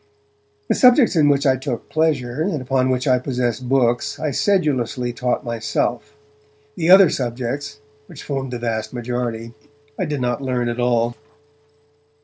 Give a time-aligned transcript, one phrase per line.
[0.67, 5.13] The subjects in which I took pleasure, and upon which I possessed books, I sedulously
[5.13, 6.15] taught myself;
[6.75, 7.77] the other subjects,
[8.07, 9.53] which formed the vast majority,
[9.99, 11.15] I did not learn at all.